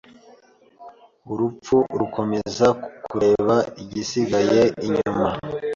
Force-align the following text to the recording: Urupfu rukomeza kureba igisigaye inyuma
Urupfu 1.31 1.75
rukomeza 1.99 2.67
kureba 3.05 3.55
igisigaye 3.81 4.61
inyuma 4.87 5.27